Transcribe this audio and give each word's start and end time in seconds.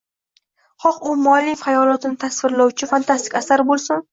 xoh 0.85 0.97
u 1.09 1.13
muallif 1.27 1.63
hayolotini 1.67 2.19
tasvirlovchi 2.27 2.91
fantastik 2.95 3.41
asar 3.45 3.65
bo’lsin 3.71 4.07